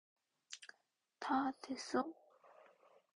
다 1.19 1.51
됐어? 1.61 2.03